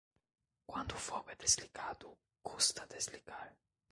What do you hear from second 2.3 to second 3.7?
custa desligar.